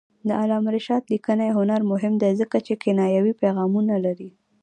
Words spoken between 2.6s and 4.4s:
چې کنایوي پیغامونه لري.